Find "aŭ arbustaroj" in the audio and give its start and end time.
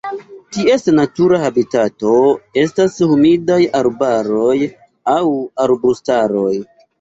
5.15-6.53